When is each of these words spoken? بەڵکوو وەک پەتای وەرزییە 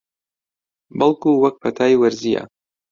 بەڵکوو 0.97 1.41
وەک 1.43 1.55
پەتای 1.63 1.93
وەرزییە 2.01 2.43